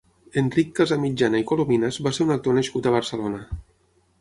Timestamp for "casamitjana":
0.79-1.41